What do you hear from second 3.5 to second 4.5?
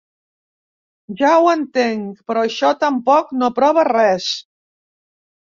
prova res.